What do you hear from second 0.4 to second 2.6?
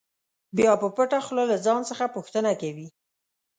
بیا پټه خوله له ځان څخه پوښتنه